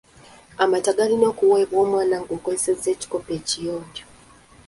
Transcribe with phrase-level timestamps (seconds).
[0.63, 4.03] Amata galina okuweebwa omwana ng'okozesa ekikopo ekiyonjo.